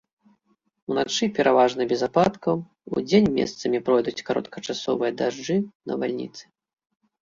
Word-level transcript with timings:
Уначы 0.91 1.29
пераважна 1.39 1.81
без 1.91 2.01
ападкаў, 2.09 2.55
удзень 2.97 3.31
месцамі 3.39 3.85
пройдуць 3.91 4.17
кароткачасовыя 4.33 5.11
дажджы, 5.23 5.65
навальніцы. 5.95 6.43